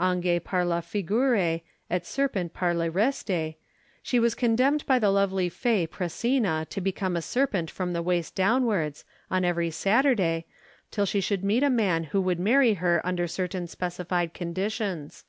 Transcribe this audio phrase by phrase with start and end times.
[0.00, 1.36] 'Ange par la figure,
[1.90, 3.54] et serpent par le reste,'
[4.02, 8.34] she was condemned by the lovely fay Pressina to become a serpent from the waist
[8.34, 10.46] downwards, on every Saturday,
[10.90, 15.26] till she should meet a man who would marry her under certain specified conditions.